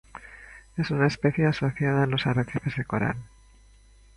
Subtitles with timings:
[0.77, 3.17] Es una especie asociada a los arrecifes de coral.